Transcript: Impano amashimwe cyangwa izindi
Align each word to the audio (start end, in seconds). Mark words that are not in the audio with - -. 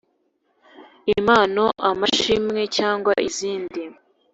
Impano 1.15 1.63
amashimwe 1.89 2.61
cyangwa 2.77 3.13
izindi 3.27 3.81